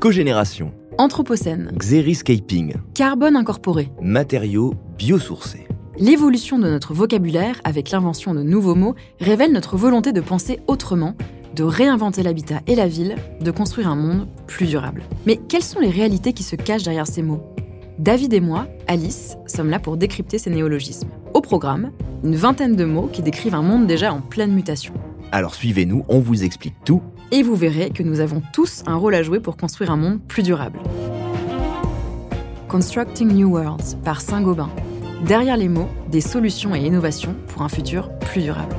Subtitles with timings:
[0.00, 5.66] Cogénération, Anthropocène, xeriscaping, carbone incorporé, matériaux biosourcés.
[5.98, 11.14] l'évolution de notre vocabulaire avec l'invention de nouveaux mots révèle notre volonté de penser autrement,
[11.54, 15.02] de réinventer l'habitat et la ville, de construire un monde plus durable.
[15.26, 17.42] Mais quelles sont les réalités qui se cachent derrière ces mots?
[17.98, 21.10] David et moi, Alice, sommes là pour décrypter ces néologismes.
[21.34, 21.92] Au programme,
[22.24, 24.94] une vingtaine de mots qui décrivent un monde déjà en pleine mutation.
[25.32, 27.02] Alors suivez-nous, on vous explique tout.
[27.32, 30.20] Et vous verrez que nous avons tous un rôle à jouer pour construire un monde
[30.26, 30.80] plus durable.
[32.68, 34.70] Constructing New Worlds par Saint-Gobain.
[35.26, 38.74] Derrière les mots, des solutions et innovations pour un futur plus durable.